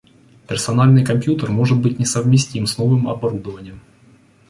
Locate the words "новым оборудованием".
2.79-3.79